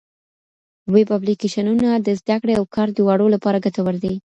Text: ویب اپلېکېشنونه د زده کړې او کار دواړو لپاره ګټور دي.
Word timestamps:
ویب 0.93 1.07
اپلېکېشنونه 1.17 1.87
د 2.05 2.07
زده 2.19 2.35
کړې 2.41 2.53
او 2.59 2.63
کار 2.75 2.87
دواړو 2.97 3.25
لپاره 3.35 3.61
ګټور 3.65 3.95
دي. 4.03 4.13